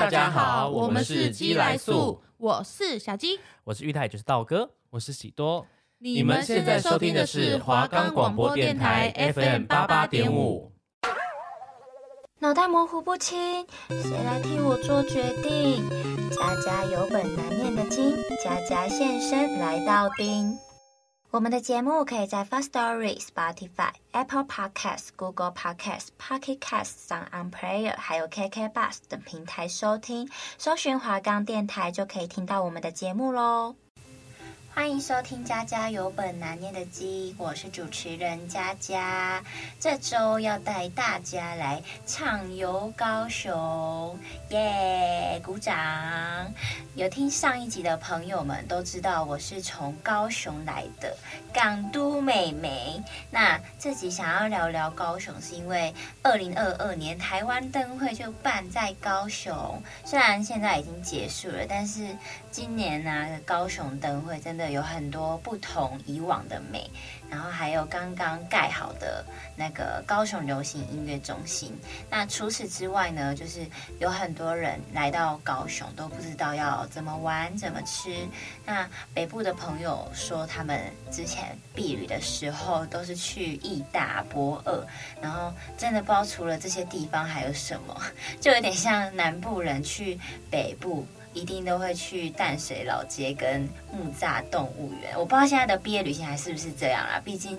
[0.00, 5.66] 大家好，我们是鸡来素，我是小鸡，我是玉泰，就是道哥，我是喜多。
[5.98, 10.72] 你们现在收听的是华冈广播电台 FM 八八点五。
[12.38, 15.86] 脑袋模糊不清，谁来替我做决定？
[16.30, 20.56] 家家有本难念的经，家家现身来到丁。
[21.32, 33.76] 我们的节目可以在 Firstory、Spotify、Apple Podcasts、Google Podcasts、Pocket Casts、SoundOn Player，还有 KK Bus 等平台收听，搜寻华冈电台就可以听到我们的节目喽。
[34.72, 39.42] 欢迎收听《家家有本难念的经》，我是主持人佳佳。
[39.80, 44.16] 这周要带大家来畅游高雄，
[44.50, 45.42] 耶！
[45.44, 45.74] 鼓掌！
[46.94, 51.16] 有听上一集的朋友们都知道，我是从高雄来的
[51.52, 53.02] 港都美眉。
[53.30, 55.92] 那这集想要聊聊高雄，是因为
[56.22, 62.16] 二零二二年台湾灯会就办在高雄，虽然现在已经结束了，但是
[62.50, 64.70] 今年呢、高雄灯会真的。
[64.70, 66.88] 有很多不同以往的美，
[67.28, 69.24] 然后还有刚刚盖好的
[69.56, 71.76] 那个高雄流行音乐中心。
[72.08, 73.66] 那除此之外呢，就是
[73.98, 78.14] 有很多人来到高雄都不知道要怎么玩、怎么吃。
[78.64, 84.86] 那北部的朋友说，他们之前避旅的时候都是去义大、驳二，
[85.20, 88.00] 然后真的不知道除了这些地方还有什么，
[88.40, 90.16] 就有点像南部人去
[90.48, 91.04] 北部。
[91.32, 95.12] 一定都会去淡水老街跟木栅动物园。
[95.16, 97.56] 我不知道现在的毕业旅行还是不是这样啦，毕竟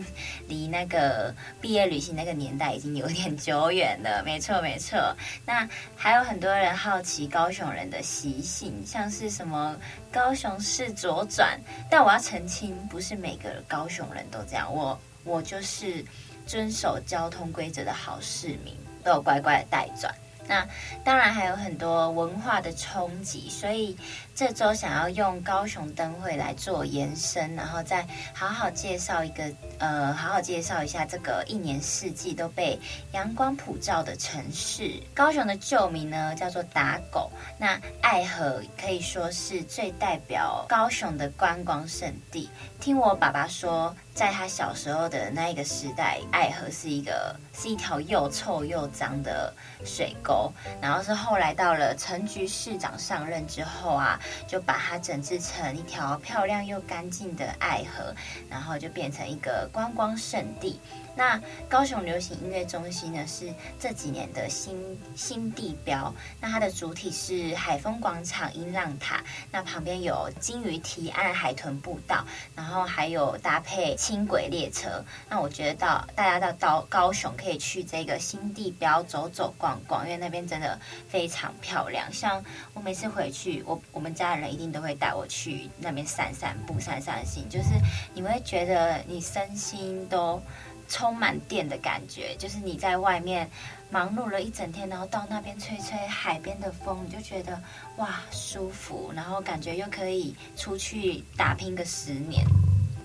[0.47, 4.21] 离那个毕业旅行那个年代已经有点久远了。
[4.25, 5.15] 没错，没错。
[5.45, 9.75] 那还有很多人好奇高雄人的习性，像是什么
[10.11, 14.73] 高雄市左转，但我要澄清，不是每个高雄人都这样。
[14.73, 16.03] 我我就是
[16.45, 20.13] 遵守交通规则的好市民，都有乖乖的带转。
[20.51, 20.67] 那
[21.01, 23.95] 当然还有很多文化的冲击，所以
[24.35, 29.49] 这周想要用高雄灯会来做延伸，然后再好好介绍一个
[29.79, 32.77] 呃，好好介绍一下这个一年四季都被
[33.13, 35.01] 阳光普照的城市。
[35.13, 42.49] 高雄的旧名呢叫做打狗，那爱河可以说是最代表高雄的观光胜地。
[42.81, 49.53] 听我爸爸说，在他小时候的那一个时代，爱河是一个是一条又臭又脏的
[49.85, 50.51] 水沟，
[50.81, 58.15] 然后是后来到了陈局市长上任之后啊，就把它整治成一条漂亮又干净的爱河，
[58.49, 60.79] 然后就变成一个观光胜地。
[61.15, 61.39] 那
[61.69, 66.13] 高雄流行音乐中心呢，是这几年的新新地标。
[66.39, 75.03] 那它的主体是海丰广场音浪塔，那旁边有鲸鱼提案海豚步道，然后还有搭配轻轨列车。
[75.29, 80.79] 那我觉得到大家到到高雄可以去这个新地标走走逛逛，因为那边真的
[81.09, 82.11] 非常漂亮。
[82.11, 87.69] 像我每次回去，我我们家人一定都会带我去那边散散步、散散心，就是
[88.13, 90.41] 你会觉得你身心都。
[90.91, 93.49] 充满电的感觉，就是你在外面
[93.89, 97.59] 忙碌了一整天，然后到那边吹吹海边的风，你就觉得
[97.95, 102.45] 哇舒服，然后感觉又可以出去打拼个十年。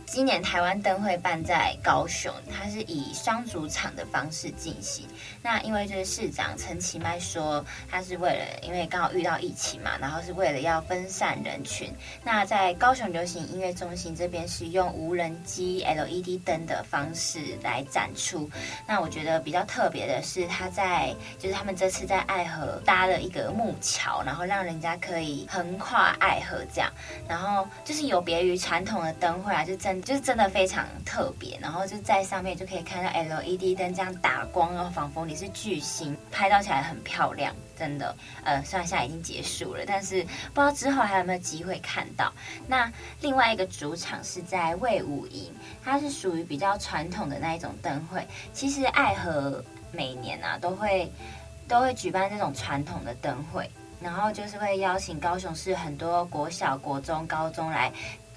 [0.06, 5.04] 今年台湾灯会办在高雄，它是以双主场的方式进行。
[5.42, 11.92] 那因为就是市长陈其迈说，他是为了因为刚好遇到疫情嘛，然后是为了要分散人群。
[12.24, 18.48] 那在高雄流行音乐中心这边是用无人机 LED 灯的方式来展出。
[18.86, 26.90] 那我觉得比较特别的是，他在就是他们这次在爱河搭了一个木桥，然后让人家可以横跨爱河这样。
[27.28, 29.95] 然后就是有别于传统的灯会啊，就真。
[30.02, 38.14] 就是真的非常特别，然后就在上面就可以看到 LED 灯这样打光，然后仿佛你是巨星，拍照起来很漂亮，真的。
[38.44, 40.22] 呃，虽然现在已经结束了，但是
[40.54, 42.32] 不知道之后还有没有机会看到。
[42.66, 42.90] 那
[43.20, 45.52] 另外一个主场是在魏武营，
[45.84, 48.26] 它是属于比较传统的那一种灯会。
[48.52, 51.10] 其实爱河每年啊都会
[51.68, 53.70] 都会举办这种传统的灯会，
[54.00, 57.92] 然后就是会邀请高雄市很多国小、国中、高中来。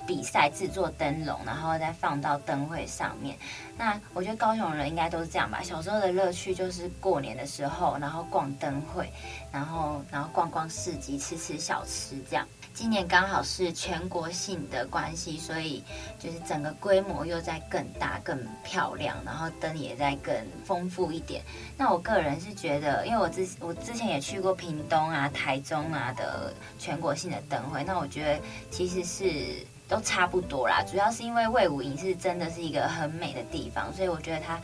[0.10, 3.38] 比赛制作灯笼，然后再放到灯会上面。
[3.78, 5.62] 那我觉得高雄人应该都是这样吧。
[5.62, 9.08] 小时候的乐趣就是过年的时候，然后逛灯会，
[9.52, 12.44] 然后然后逛逛市集，吃吃小吃这样。
[12.74, 15.84] 今年刚好是全国性的关系，所以
[16.18, 20.34] 就是整个规模又在更大、更漂亮，然后灯也在更
[20.66, 21.44] 丰富一点。
[21.78, 28.42] 那我个人是觉得，因为我之我之前也去过屏东啊、台中啊的全国性的灯会，那我觉得
[28.72, 29.66] 其实是。
[29.90, 34.62] 都差不多啦，主要是因为魏武营是真的是一个很美的地方，所以我觉得它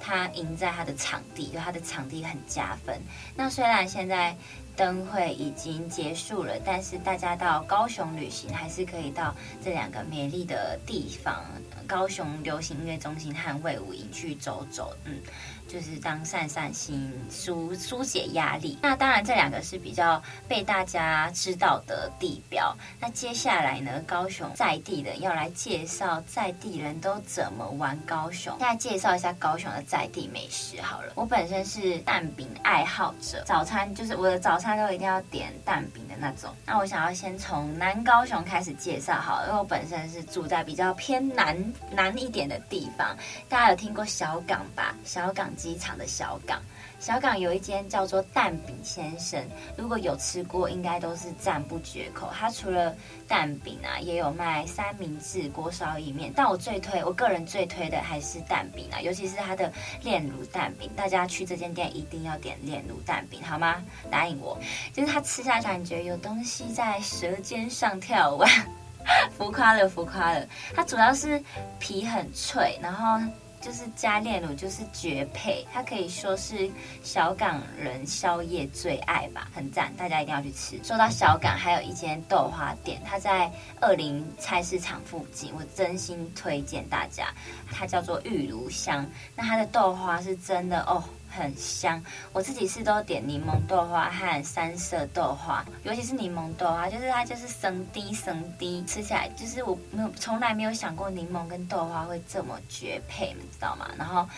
[0.00, 2.96] 它赢在它的场地，就它的场地很加分。
[3.34, 4.36] 那虽然现在
[4.76, 11.44] 灯会已经结束了，但是大家到高雄旅行还是可以到这两个美丽的地方——
[11.88, 14.96] 高雄流行音乐中心和魏武营去走走。
[15.04, 15.18] 嗯。
[15.68, 18.78] 就是当散散心、疏疏解压力。
[18.82, 22.74] 那当然，这两个是比较被大家知道的地标。
[22.98, 28.56] 那接下来呢，高雄在地的要来介绍在地人都怎么玩高雄。
[28.58, 31.12] 现在介绍一下高雄的在地美食好了。
[31.14, 36.50] 我本身是蛋饼爱好者，早餐就是我的早餐都一定要点蛋饼的那种。
[36.64, 41.54] 那我想要先从南高雄开始介绍好了，因为我本身是住在比较偏南
[41.90, 43.14] 南一点的地方。
[43.50, 44.94] 大家有听过小港吧？
[45.04, 45.50] 小港。
[45.58, 46.62] 机场的小港，
[47.00, 49.44] 小港有一间叫做蛋饼先生，
[49.76, 52.30] 如果有吃过，应该都是赞不绝口。
[52.32, 52.94] 他除了
[53.26, 59.70] 蛋饼啊，也有卖三明治、锅烧意面，但我最推，我个人最推的还是蛋饼啊，尤其是它的
[60.02, 60.88] 炼乳蛋饼。
[60.96, 63.82] 大家去这间店一定要点炼乳蛋饼，好吗？
[64.10, 64.56] 答应我，
[64.94, 68.44] 就是它吃下去感觉有东西在舌尖上跳舞，
[69.36, 70.46] 浮夸了，浮夸了。
[70.74, 71.42] 它主要是
[71.80, 73.20] 皮很脆，然后。
[73.60, 76.70] 就是加炼乳就是绝配，它可以说是
[77.02, 80.78] 小港人宵夜最爱吧，很赞，大家一定要去吃。
[80.82, 83.50] 说到小港，还有一间豆花店，它在
[83.80, 87.34] 二林菜市场附近，我真心推荐大家，
[87.70, 91.02] 它叫做玉炉香，那它的豆花是真的哦。
[91.30, 92.02] 很香，
[92.32, 103.88] 我自己是都点柠檬豆花和三色豆花，尤其是柠檬豆花，就是它就是生滴生滴，吃起来就是我没有从来没有想过柠檬跟豆花会这么绝配，你知道吗？
[103.96, 104.28] 然后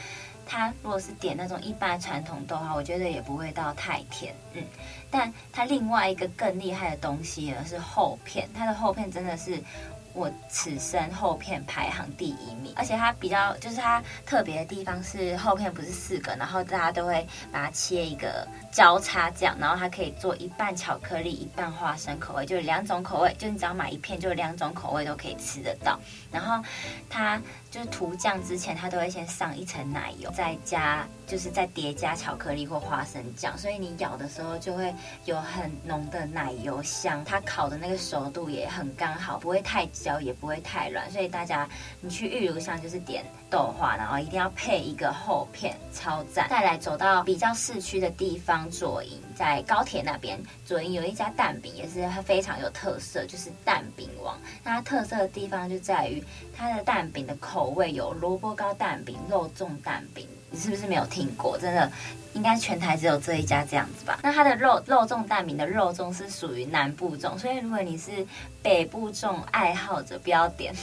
[0.46, 4.62] 它如果是点那种一般传统豆花，我觉得也不会到太甜，嗯，
[5.10, 9.62] 但它另外一个更厉害的东西呢是厚片，它的厚片真的是。
[10.12, 25.98] 我此生厚片排行第一名，而且它比较就是它特别的地方是厚片不是四个，然后大家都会把它切一个交叉这样，然后它可以做一半巧克力一半花生口味，就是两种口味，就你只要买一片，就两种口味都可以吃得到。
[26.32, 26.62] 然后
[27.08, 34.92] 它就是涂酱之前，它都会先上一层奶油，再加就是再叠加巧克力或花生酱，所以你咬的时候就会
[35.26, 37.24] 有很浓的奶油香。
[37.24, 39.86] 它烤的那个熟度也很刚好，不会太。
[39.92, 41.68] 焦也不会太软，所以大家
[42.00, 46.48] 你去玉炉香就是点豆花，然后一定要配一个厚片，超赞。
[46.48, 54.38] 再来走到比较市区的地方，左营在高铁那边，左营有一家蛋饼也是它非常有特色，就是蛋饼王。
[54.62, 56.22] 那它特色的地方就在于
[56.54, 60.28] 它的蛋饼的口味有萝卜糕蛋饼、肉粽蛋饼。
[60.50, 61.56] 你是不是没有听过？
[61.56, 61.90] 真的，
[62.34, 64.18] 应该全台只有这一家这样子吧？
[64.22, 68.26] 那它的肉肉粽蛋饼的肉粽是属于南部粽，所以如果你是
[68.62, 70.74] 北部粽爱好者，不要点。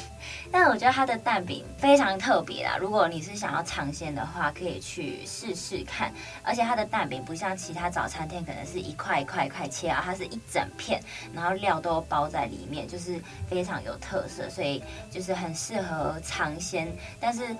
[0.51, 6.11] 但我觉得它的蛋饼非常特别啦，如果你是想要尝鲜的话，可以去试试看。
[6.43, 11.01] 而且它的蛋饼不像其他早餐店，可能是一块一块一块切啊，它是一整片，
[11.33, 16.93] 然后料都包在里面，就是非常有特色，所以就是很适合尝鲜。
[17.19, 17.55] 但是。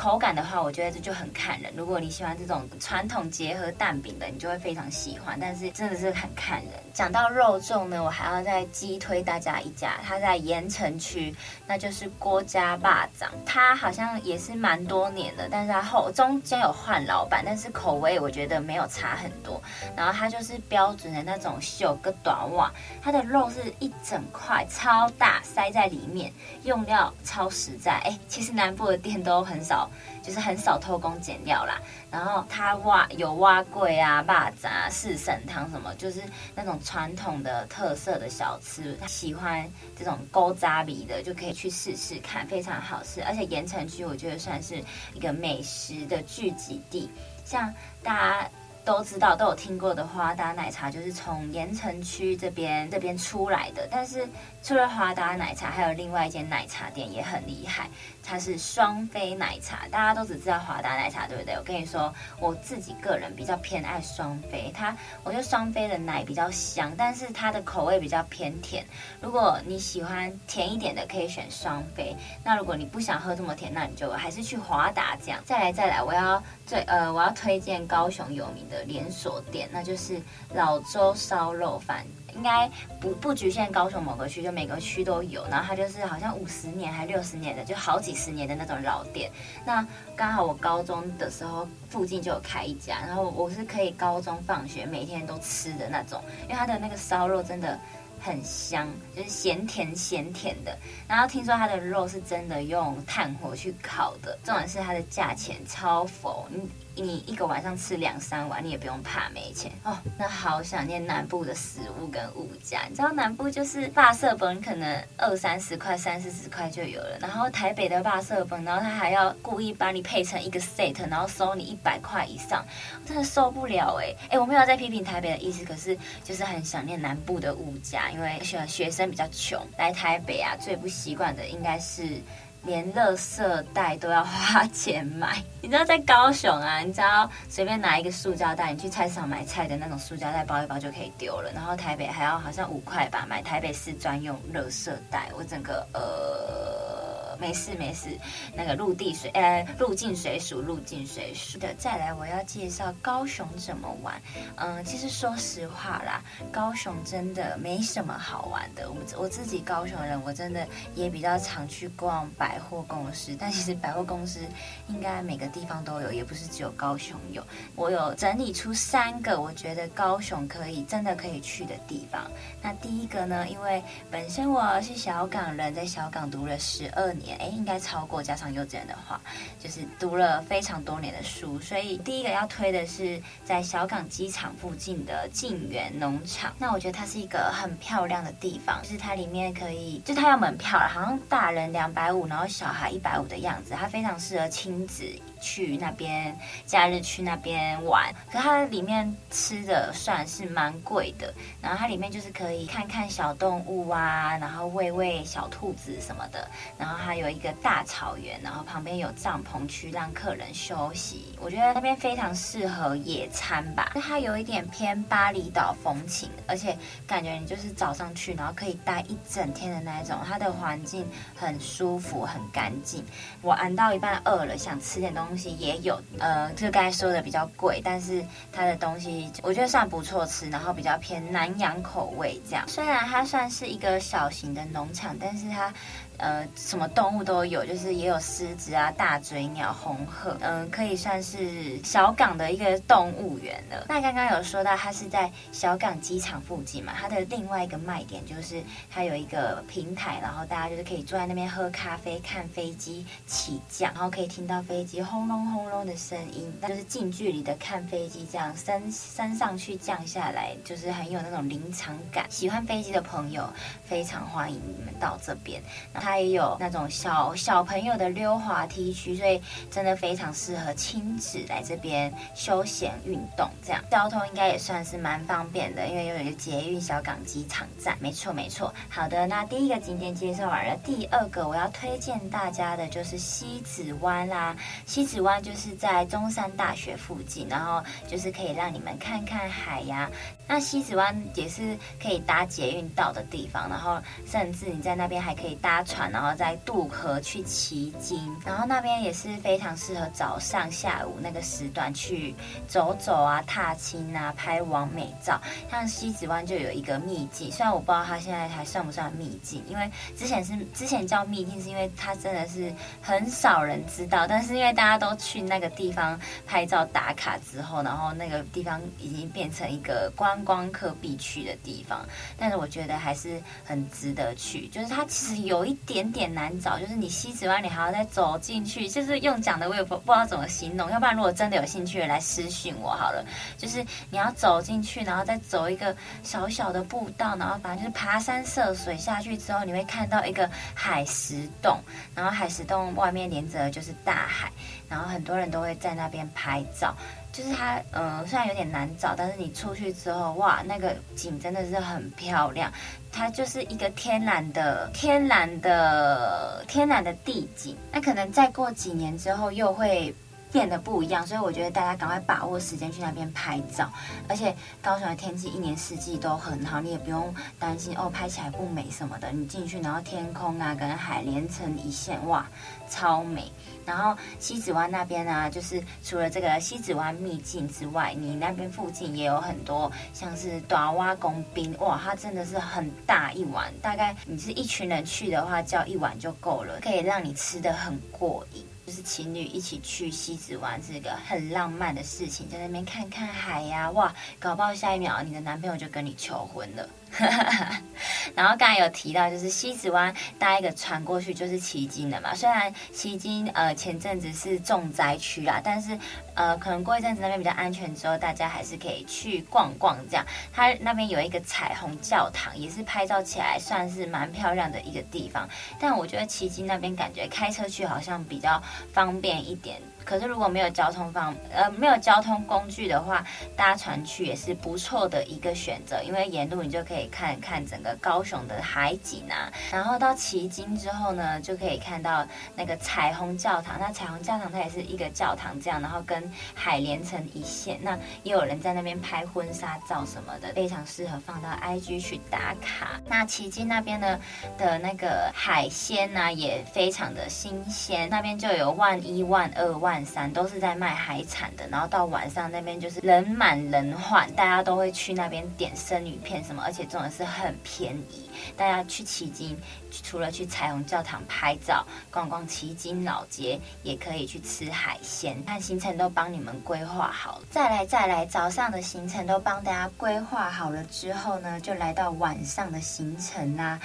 [0.00, 1.70] 口感的话，我觉得这就很看人。
[1.76, 5.38] 如果你喜欢这种传统结合蛋饼的，你就会非常喜欢。
[5.38, 6.70] 但是真的是很看人。
[6.94, 11.34] 讲到肉粽呢，我还要再激推大家一家，它在盐城区，
[11.66, 12.82] 那就是郭家肉
[13.18, 13.28] 粽。
[13.44, 19.62] 它好像也是蛮多年的，但是它后中间有换老板，但是口味我觉得没有差很多。
[19.94, 26.32] 然后它就是标准的那种袖个短袜，它的肉是一整块超大，塞在里面，
[26.64, 28.00] 用料超实在。
[28.06, 29.89] 哎，其实南部的店都很少。
[30.22, 36.22] 就是很少偷工减料啦，然后它挖有碗粿啊、肉粽啊、四神汤什么，就是
[36.54, 38.96] 那种传统的特色的小吃。
[39.00, 43.22] 他喜欢这种勾渣米的，就可以去试试看，非常好吃。
[43.24, 44.82] 而且盐城区我觉得算是
[45.14, 47.10] 一个美食的聚集地，
[47.44, 47.72] 像
[48.02, 48.50] 大家。
[48.84, 53.86] 都知道都有听过的华达奶茶，就是从盐城区这边这边出来的。
[53.90, 54.28] 但是
[54.62, 57.88] 除了华达奶茶，还有另外一间奶茶店也很厉害，
[58.22, 59.86] 它是双飞奶茶。
[59.90, 61.54] 大家都只知道华达奶茶，对不对？
[61.54, 68.84] 我跟你说，我自己个人比较偏爱双飞，它我觉得双飞的奶比较香，但是它的口味比较偏甜。
[69.20, 72.16] 如果你喜欢甜一点的，可以选双飞。
[72.42, 75.40] 那如果你不想喝这么甜，那你就还是去华达这样。
[75.44, 78.84] 再来再来，我要最呃我要推荐高雄有名的。
[78.90, 80.20] 连锁店，那就是
[80.54, 82.68] 老周烧肉饭，应该
[83.00, 85.44] 不不局限高雄某个区，就每个区都有。
[85.50, 89.30] 然后它就是好像五十年还六十年的，就好几十年的那种老店。
[89.66, 89.86] 那
[90.16, 97.78] 刚好我高中的时候附近就有开一家，然后我是可以高中放学每天都吃的那种，因为它的那个烧肉真的
[98.18, 100.76] 很香，就是咸甜咸甜的。
[101.06, 106.48] 然后听说它的肉是真的用炭火去烤的，重点是它的价钱超佛。
[106.50, 109.96] 你你一个晚上吃两三碗，你也不用怕没钱哦。
[110.18, 122.64] 那好想念南部的食物跟物价，你知道南部就是肉色饭可能二三十块、三四十块就有了，然后台北的肉色饭，然后他还要故意把你配成一个 set，然后收你一百块以上，
[123.06, 124.38] 真的受不了哎哎！
[124.38, 132.20] 我没有在批评台北的意思，可是就是很想念南部的物价，因为学学生比较穷，来台北啊最不习惯的应该是。
[132.64, 141.50] 连垃圾袋都要花钱买，你知道在高雄啊，你只要随便拿一个塑胶袋，你去菜市场买菜的那种塑胶袋包一包就可以丢了。
[141.54, 146.99] 然后台北还要好像五块吧，买台北市专用垃圾袋，我整个呃。
[147.40, 148.16] 没事没事，
[148.54, 151.72] 那个陆地水呃入境水俗入境水俗的。
[151.78, 154.20] 再来我要介绍高雄怎么玩。
[154.56, 158.90] 嗯，其实说实话啦，高雄真的没什么好玩的。
[158.90, 163.34] 我我自己高雄人，我真的也比较常去逛百货公司。
[163.40, 164.40] 但其实百货公司
[164.88, 167.42] 应该每个地方都有，也不是只有高雄有。
[167.74, 172.30] 我有整理出三个我觉得高雄可以真的可以去的地方。
[172.60, 177.29] 那第一个呢，因为本身我是小港人，在小港读了十二年。
[177.38, 179.20] 哎，应该超过，加上幼稚园的话，
[179.58, 181.60] 就是读了非常多年的书。
[181.60, 186.52] 所以第一个要推的是在小港机场附近的晋园农场。
[186.58, 193.74] 那我觉得它是一个很漂亮的地方，就是它里面可以，就它要门票了，好像大人两百五，然后小孩一百五的样子。
[193.78, 195.04] 它非常适合亲子
[195.40, 198.14] 去那边，假日去那边玩。
[198.30, 201.32] 可它里面吃的算是蛮贵的，
[201.62, 207.30] 然后它里面就是可以看看小动物啊，然后喂喂小兔子什么的，然后还有。
[207.30, 211.32] 一个大草原，然后旁边有帐篷区让客人休息。
[211.40, 220.18] 我觉得那边非常适合野餐吧，它有一点偏巴厘岛风情，而且感觉你就是早上去，然后可以待一整天的那一种。
[220.26, 221.06] 它的环境
[221.36, 223.04] 很舒服，很干净。
[223.42, 228.20] 我玩到一半饿了，想吃点东东西也有，呃，就刚才说的比较贵，但是
[228.50, 232.64] 它的东西我觉得算不错吃，然后比较偏南洋口味这样。
[232.66, 235.72] 虽然它算是一个小型的农场，但是它。
[236.20, 243.86] 呃，什么动物都有，就是也有狮子啊、大嘴鸟、红鹤，嗯、可以算是小港的一个动物园了。
[243.88, 262.26] 那刚刚有说到它是在小港机场附近嘛，它的另外一个卖点就是它有一个平台，然后大家就是可以坐在那边喝咖啡、看飞机起降，然后可以听到飞机轰隆轰隆的声音，那就是近距离的看飞机这样升升上去降下来，就是很有那种临场感。
[262.28, 263.48] 喜欢飞机的朋友
[263.84, 265.62] 非常欢迎你们到这边。
[266.10, 269.40] 它也有那种小小朋友的溜滑梯区，所以
[269.70, 273.48] 真的非常适合亲子来这边休闲运动。
[273.64, 277.96] 这样交通应该也算是蛮方便的，因为有一个捷运小港机场站。
[278.00, 278.74] 没错没错。
[278.88, 284.56] 好的，那第一个景点介绍完了，第二个我要推荐大家的就是西子湾啦。
[284.86, 290.10] 西子湾就是在中山大学附近，然后就是可以让你们看看海呀。
[290.48, 296.10] 那西子湾也是可以搭捷运到的地方，然后甚至你在那边还可以搭船。
[296.10, 302.34] 然后再渡河去旗津，然后那边也是非常适合早上、下午那个时段去
[302.66, 305.40] 走走啊、踏青啊、拍完美照。
[305.70, 314.26] 像西子湾就有一个秘境，虽然我不知道它现在还算不算秘境，因为之前是之前叫秘境，是因为它真的是很少人知道。
[314.26, 322.04] 但是因为大家都去那个地方拍照打卡之后，然后那个地方已经变成一个观光客必去的地方。
[322.36, 325.76] 但是我觉得还是很值得去，就是它其实有一。
[325.86, 330.90] 点点难找，就是你西子湾，你还要再走进去，就是用讲的我也不不知道怎么形容。
[330.90, 333.24] 要不然如果真的有兴趣来私讯我好了。
[333.56, 341.80] 就是你要走进去，然后再走一个小小的步道，然后反正就是爬山涉水下去之后，你会看到一个海蚀洞，
[342.14, 344.50] 然后海蚀洞外面连着就是大海，
[344.88, 346.94] 然后很多人都会在那边拍照。
[347.32, 352.72] 就是它，嗯、虽然有点难找，但是你出去之后，哇，那个景真的是很漂亮。
[353.12, 357.76] 它就是一个天然的、天然的、天然的地景。
[357.92, 360.14] 那可能再过几年之后又会
[360.52, 363.90] 变得不一样，所以我觉得大家赶快把握时间去那边拍照。
[364.28, 369.30] 而且高雄的天气一年四季都很好，你也不用担心哦，拍起来不美什么的。
[369.30, 372.46] 你进去，然后天空啊跟海连成一线，哇，
[372.88, 373.50] 超美。
[373.86, 388.64] 然后西子湾那边啊，就是除了这个西子湾秘境之外，你那边附近也有很多像是大碗公宾，哇，它真的是很大一碗，大概你是一群人去的话，叫一碗就够了，可以让你吃得很过瘾。
[388.90, 396.88] 就是情侣一起去西子湾是一个很浪漫的事情，在那边看看海呀、哇，搞不好下一秒你的男朋友就跟你求婚了。
[398.34, 402.34] 然后刚才有提到，就是西子湾搭一个船过去就是旗津的嘛。
[402.34, 405.98] 虽然旗津呃前阵子是重灾区啦，但是
[406.34, 410.24] 呃可能过一阵子那边比较安全之后，大家还是可以去逛逛这样。
[410.52, 415.48] 它那边有一个彩虹教堂，也是拍照起来算是蛮漂亮的一个地方。
[415.78, 418.62] 但我觉得旗津那边感觉开车去好像比较
[418.92, 419.80] 方便一点。
[420.10, 423.24] 可是如果没有交通方呃没有交通工具的话，
[423.54, 429.52] 搭船去也是不错的一个选择，因为沿路你就可以看看整个高雄的海景啊。
[429.70, 432.26] 然后到旗津之后呢，就可以看到
[432.56, 433.78] 那个彩虹教堂。
[433.78, 437.78] 那彩虹教堂它也是一个教堂这样，然后跟海连成一线。
[437.80, 443.00] 那也有人在那边拍婚纱照什么的，非常适合放到 IG 去打卡。
[443.06, 444.18] 那旗津那边呢
[444.58, 449.99] 的那个海鲜呢、啊、也非常的新鲜，那边就有万一万二万。
[450.32, 458.30] 都是在卖海产的，然后到晚上那边就是人满人患，大家都会去那边点生鱼片什么，而且重点是很便宜。
[458.56, 459.56] 大家去旗津，
[460.02, 465.36] 除了去彩虹教堂拍照、逛逛旗津老街，也可以去吃海鲜。
[465.44, 473.78] 看行程都帮你们规划好了，再来再来，早上的行程都帮大家规划好了之后呢，就来到晚上的行程啦。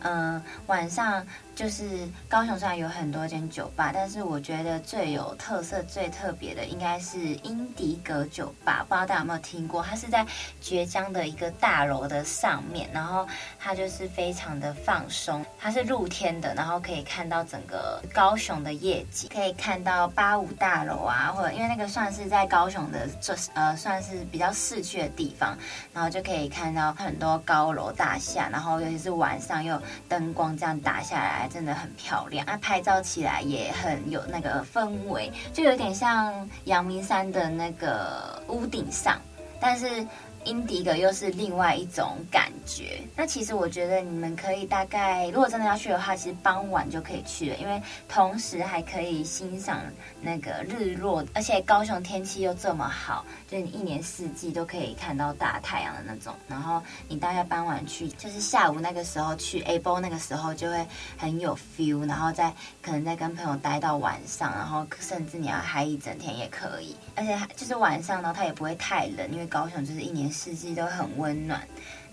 [0.00, 1.26] 嗯、晚上。
[1.54, 8.84] 就是高雄上有很多间酒吧，但是我觉得最有特色、最特别的应该是英迪格酒吧。
[8.88, 9.82] 不知道大家有没有听过？
[9.82, 10.26] 它是在
[10.62, 13.28] 崛江的一个大楼的上面，然后
[13.58, 25.56] 它就是非常的放松，它是露天的，然后可以看到整个高雄的夜景，可以看到八五大楼啊，或者因为那个算是在高雄的这呃算是比较市区的地方，
[25.92, 31.41] 然后就可以看到很多高楼大厦，然后尤其是晚上又灯光这样打下来。
[31.48, 39.20] 真的很漂亮，那拍照起来也很有那个氛围，就有点像阳明山的那个屋顶上，
[39.60, 40.06] 但是。
[40.44, 43.00] 英迪格又是另外一种感觉。
[43.16, 49.80] 那其实我觉得你们可以大概，如果真的要去的话，其实傍晚就可以去了，因为同时还可以欣赏
[50.20, 56.34] 那个日落，而且高雄天气又这么好，就是你一年四季都可以看到大太阳的那种。
[56.48, 60.84] 然后你大概傍晚去，就是下午那个时候去 able 那个时候就会
[61.16, 66.96] 很有 feel，然后再可能再跟朋友待到晚上，然后甚至你要嗨一整天也可以。
[67.14, 70.31] 而且就是晚上呢，它也不会太冷，因为高雄就是一年。
[70.32, 71.60] 四季都很温暖，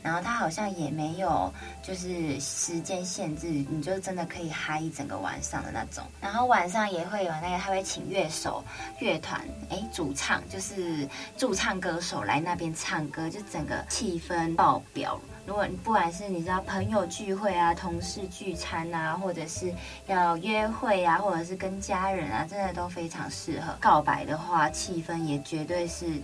[0.03, 1.51] 然后它好像也没有
[1.81, 6.03] 就是时间限制，你就真的可以嗨一整个晚上的那种。
[6.21, 8.63] 然后晚上也会有那个，他会请乐手、
[8.99, 15.19] 乐团，哎，主唱就是驻唱歌手来那边唱歌，就整个气氛爆表。
[15.45, 19.73] 如果你不管是你知道朋友聚会啊、同事聚餐啊，或者是
[20.05, 23.75] 要约会啊，或者是跟家人啊，真的都非常适合。
[23.81, 26.21] 告白的话，气氛也绝对是。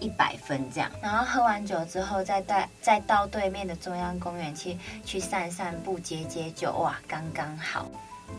[0.00, 7.86] 一百分这样，然后喝完酒之后，再带再到对面的中央公园去去散散步、解解酒，哇，刚刚好。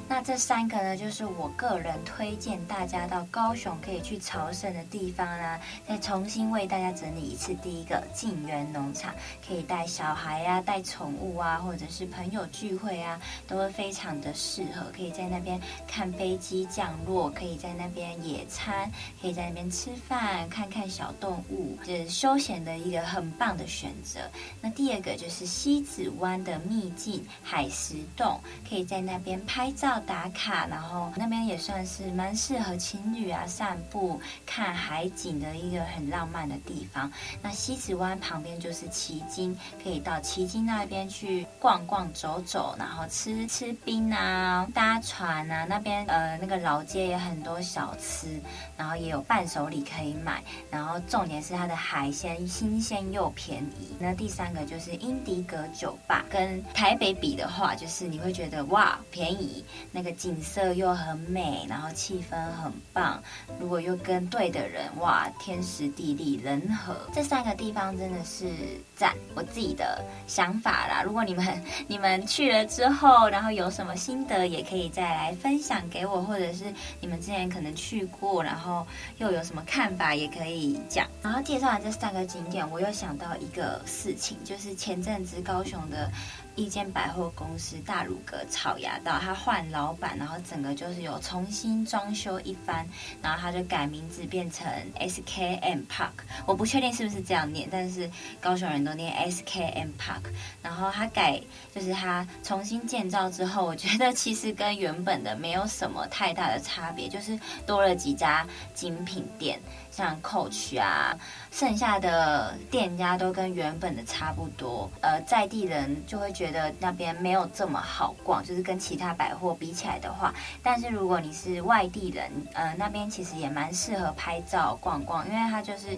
[0.10, 5.60] 那这三个呢，就是我个人推荐大家到高雄可以去朝圣的地方啦。
[5.86, 9.14] 再重新为大家整理一次，第一个静园农场，
[9.46, 14.90] 可以带小孩啊、带宠物啊，或者是朋友聚会啊，都会非常的适合。
[14.96, 18.90] 可以在那边看飞机降落，可以在那边野餐，
[19.22, 24.22] 可以在那边吃饭，看看小动物，就是休闲的一个很棒的选择。
[24.62, 29.98] 那第二个就是西子湾的秘境海石洞，可以在那边拍照。
[30.08, 37.12] 打卡，然后那边也算是蛮适合情侣啊散步、看海景的一个很浪漫的地方。
[37.42, 45.66] 那西子湾旁边就是旗津，可以到旗津那边去逛逛、走走，然后吃吃冰啊、搭船啊。
[45.66, 48.40] 那边呃那个老街也很多小吃，
[48.78, 50.42] 然后也有伴手礼可以买。
[50.70, 53.96] 然后重点是它的海鲜新鲜又便宜。
[54.00, 59.66] 那第三个就是英迪格酒吧，跟台北比的话，就是你会觉得哇便宜。
[59.92, 63.22] 那个景色又很美，然后气氛很棒。
[63.60, 68.48] 如果又跟对的人，哇，天时地利人和，这三个地方真的是
[68.96, 69.14] 赞。
[69.36, 76.66] 我自己的想法啦，如果你们你们去了之后，然后有什么心得，也可以再来分享给我，或者是
[77.00, 78.86] 你们之前可能去过，然后
[79.18, 81.08] 又有什么看法，也可以讲。
[81.22, 86.12] 然后介绍完这三个景点，我又想到一个事情，就是前阵子高雄的。
[86.58, 92.84] 一间百货公司大鲁阁草衙道，他换老板，然后整个就是有重新装修一番，
[93.22, 94.68] 然后他就改名字变成
[95.00, 96.14] SKM Park，
[96.48, 98.10] 我不确定是不是这样念，但是
[98.42, 100.32] 高雄人都念 SKM Park。
[100.64, 101.40] 然后他改
[101.74, 109.60] 就是他重新建造之后，我觉得其实跟原本的没有什么太大的差别，就是多了几家精品店。
[109.98, 111.18] 像 Coach 啊，
[111.50, 114.88] 剩下的店家都跟原本的差不多。
[115.02, 120.32] 呃，在地人就会觉得那边没有这么好逛，就是跟其他百货比起来的话。
[120.62, 125.98] 但是如果你是外地人，呃，那边其实也蛮适合拍照逛逛，因为它就是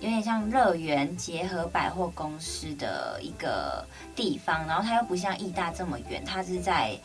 [0.00, 3.82] 有点像乐园结合百货公司的一个
[4.14, 4.66] 地方。
[4.66, 6.98] 然后它又不像义大这么远，它是在。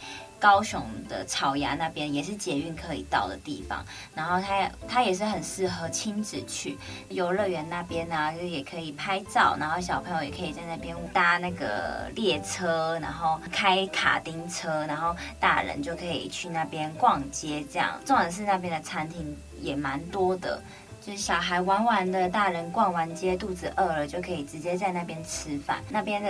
[0.44, 3.82] 高雄的草衙那边也是捷运可以到的地方，
[4.14, 6.78] 然后它它也是很适合亲子去
[7.08, 17.64] 游乐园那边呢、啊，就也可以拍照，然后小朋友也可以在那边搭那个列车，然后开卡丁车，然后大人就可以去那边逛街。
[17.72, 20.62] 这样，重点是那边的餐厅也蛮多的，
[21.02, 25.82] 就是小孩玩完的，大人逛完街肚子饿了就可以直接在那边吃饭。
[25.90, 26.30] 那边的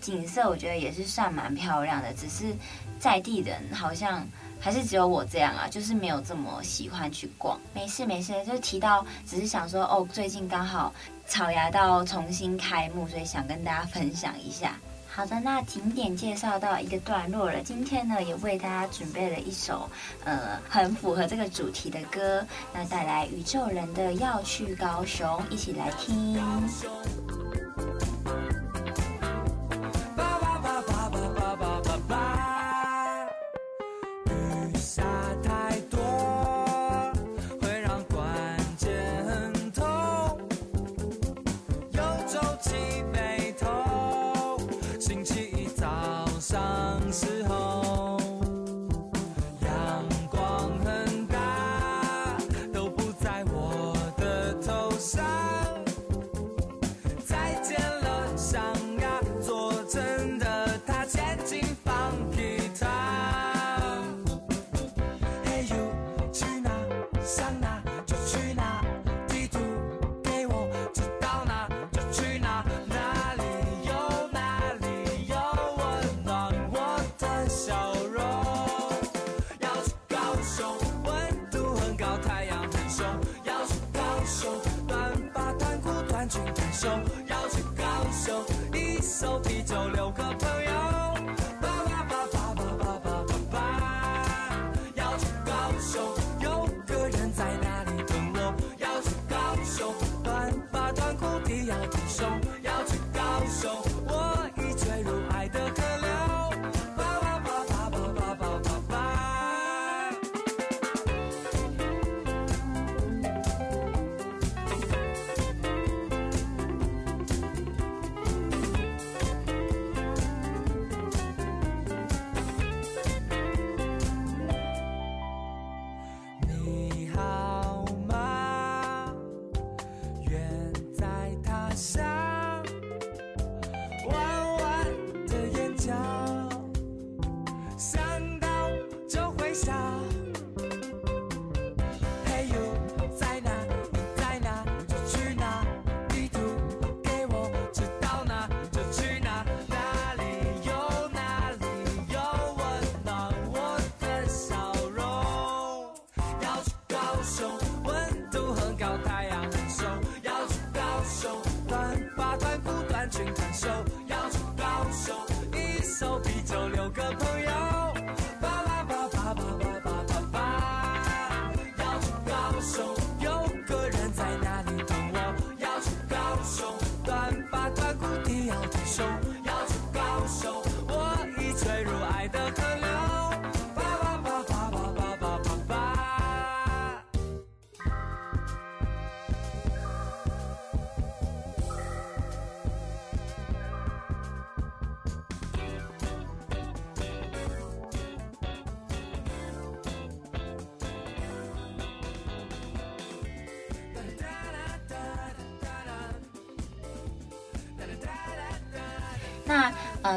[0.00, 2.56] 景色我觉得也是算蛮漂亮的，只是。
[3.02, 4.24] 在地人好像
[4.60, 7.58] 还是只有我这样啊，就是没有这么喜欢去逛。
[7.74, 10.94] 没事没事，就提到只是想说哦，最近刚好
[11.26, 14.76] 草衙道重新开幕，所以想跟大家分享一下。
[15.08, 17.60] 好的，那景点介绍到一个段落了。
[17.60, 19.90] 今天呢，也为大家准备了一首
[20.22, 26.40] 呃很符合这个主题的歌，那带来宇宙人的要去高雄，一起来听。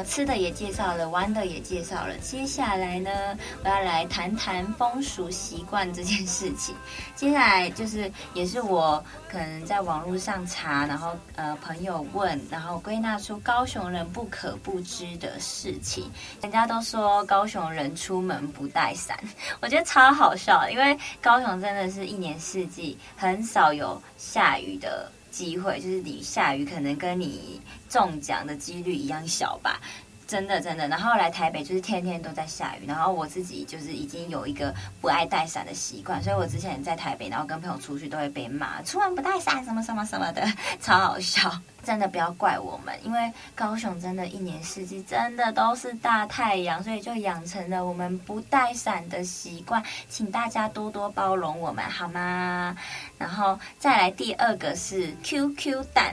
[0.04, 3.10] 吃的也介绍了，玩的也介绍了，接下来呢，
[3.62, 6.74] 我要来谈谈风俗习惯这件事情。
[7.14, 16.10] 接下来就是也是我可能在网络上查，然后呃朋友问，然后归纳出高雄人不可不知的事情。
[16.42, 19.18] 人家都说高雄人出门不带伞，
[19.60, 25.10] 我觉得超好笑，因为高雄真的是一年四季很少有下雨的。
[25.36, 29.78] 机会就是你下雨可能跟你中奖的几率一样小吧，
[30.26, 30.88] 真的真的。
[30.88, 40.46] 然后来台北就是天天都在下雨，然后我自己就是已经有一个不爱带伞的习惯，所以我之前在台北，然后跟朋友出去都会被骂，出门不带伞什么什么什么的，
[40.80, 41.50] 超好笑。
[41.84, 52.76] 真的不要怪我们，因为高雄真的一年四季真的都是大太阳，所以就养成了我们不带伞的习惯，请大家多多包容我们好吗？
[53.18, 56.12] 然后再来第二个是 QQ 蛋，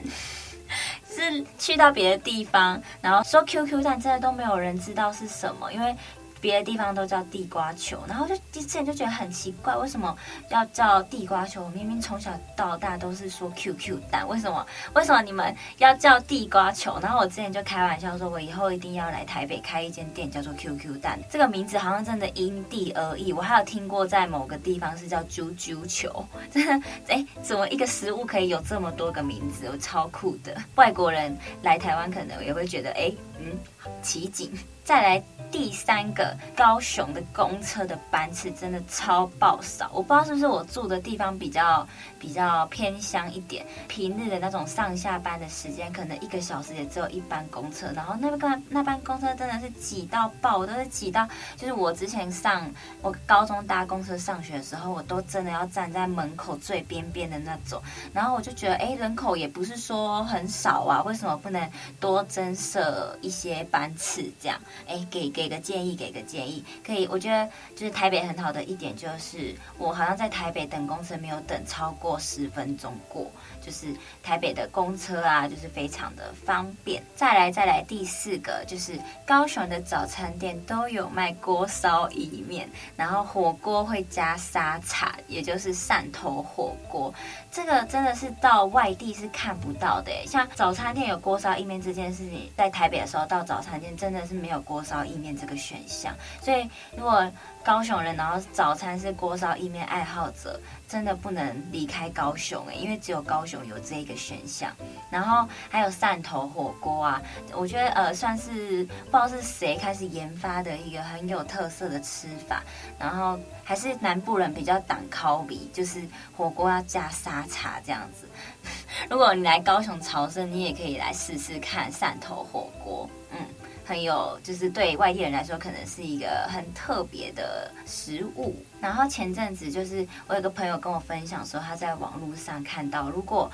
[1.07, 5.95] 是去到别的地方，然后说 QQ 但，真的都没有人知道是什么，因为。
[6.43, 10.13] 别的地方都叫地瓜球，然后就之前就觉得很奇怪，为什么
[10.49, 11.69] 要叫地瓜球？
[11.69, 14.67] 明明从小到大都是说 QQ 蛋，为什么？
[14.93, 16.99] 为什么你们要叫地瓜球？
[17.01, 21.17] 然后我之前就开玩笑说，我以后一定要来台北开一间店，叫做 QQ 蛋。
[21.29, 23.31] 这个名字好像真的因地而异。
[23.31, 29.69] 我还有听过在某个地方是叫啾啾球，真的哎，怎么一个食物可以有这么多个名字？
[29.71, 30.53] 我超酷的。
[30.75, 33.57] 外国人来台湾可能也会觉得哎，嗯，
[34.01, 34.51] 奇景。
[34.83, 41.87] 再来第三个，高雄的公车的班次真的超爆少，我不知道是不是我住的地方比较
[42.19, 52.67] 比较偏乡一点，平日的那种上下班的时间，可能一个小时也只有一班公车，然后那个那班公车真的是挤到爆，我都是挤到，就是我之前上
[53.03, 57.79] 我高中搭公车上学的时候，我都真的要站在门口最边边的那种，
[58.11, 61.69] 然后我就觉得，哎，人口也不是说很少啊，为什么不能
[61.99, 64.59] 多增设一些班次这样？
[64.87, 67.07] 哎，给给个建议，给个建议，可以。
[67.07, 73.31] 我觉得就是台北很好的一点就是，我好像在台北等公车没有等超过十分钟过，
[73.61, 73.87] 就是
[74.21, 77.03] 台北的公车啊，就是非常的方便。
[77.15, 87.13] 再来再来第四个就是高雄的早餐店都有卖锅烧意面，然后火锅会加沙茶，也就是汕头火锅。
[87.51, 97.31] 这个真的是到外地是看不到的，像早餐店有锅烧意面这件事情，在台北的时候到早餐店真的是没有锅烧意面这个选项，所以如果
[97.63, 104.69] 高雄人，然后早餐是锅烧意面爱好者，真的不能离开高雄诶，因为只有高雄有这一个选项。
[105.09, 107.21] 然后还有汕头火锅啊，
[107.55, 112.61] 我觉得呃算是不知道是谁开始研发的一个很有特色的吃法。
[112.99, 116.01] 然后还是南部人比较挡烤比，就是
[116.35, 118.27] 火锅要加沙茶这样子。
[119.09, 123.37] 如果你来高雄朝圣，你也可以来试试看汕头火锅，嗯。
[123.85, 128.55] 很有，就是对外地人来说，可能是一个很特别的食物。
[128.79, 133.51] 然后前阵子，就是我有个朋友跟我分享说，他在网络上看到，如果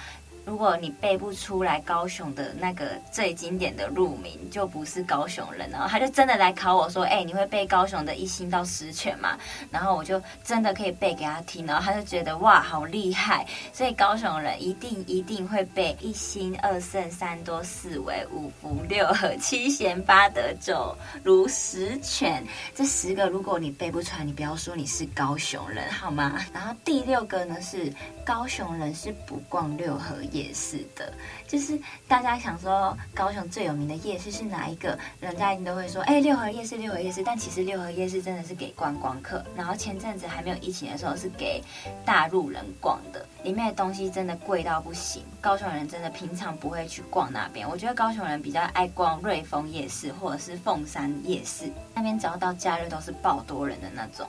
[0.49, 5.69] 如果你背不出来高雄的那个最经典的路名，就不是高雄人。
[5.69, 9.37] 然后他就真的来考我说：“哎、你会背高雄的一心到十全吗？”
[9.69, 13.45] 然后我就真的可以背给他听，然后他就觉得哇，好厉害！
[13.71, 22.43] 所以高雄人一定一定会背一心二圣三多四维五福六和七贤八德九如十全。
[22.73, 26.43] 这十个如果你背不出来，你不要说你是高雄人好吗？
[26.51, 27.93] 然后第六个呢是
[28.25, 30.38] 高雄人是不逛六合夜。
[30.39, 31.11] 夜市的，
[31.45, 34.97] 就是大家想说高雄最有名的夜市是哪一个？
[35.19, 37.21] 人家一定都会说，哎，六合夜市，六合夜市。
[37.23, 41.61] 但其实六合夜市真的是给观光客，然后前阵子还没有疫情的时候是给
[42.05, 45.23] 大陆人逛的，里面的东西真的贵到不行。
[45.41, 54.27] 高雄人真的平常不会去逛那边，我觉得高雄人比较爱逛瑞丰夜市或者是凤山夜市，那边只要到假日都是爆多人的那种，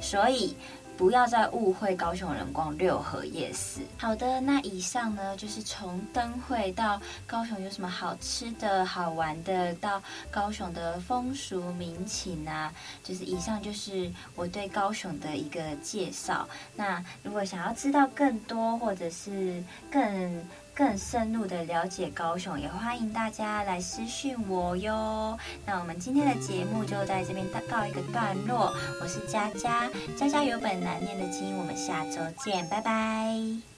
[0.00, 0.56] 所以。
[0.96, 3.80] 不要再误会高雄人逛六合夜市。
[3.98, 16.48] 好的，那以上呢，就是从灯会到高雄有什么好吃的好玩的，到高雄的风俗民情啊，就是以上就是我对高雄的一个介绍。
[16.76, 25.38] 那如果想要知道更多，或者是更更深入的了解高雄，也欢迎大家来私讯我哟。
[25.64, 28.74] 那我们今天的节目就在这边告一个段落。
[29.00, 33.73] 我是佳佳，佳佳有本难念的经，我们下周见，拜拜。